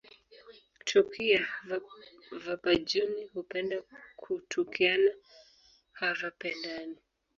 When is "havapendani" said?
5.91-6.97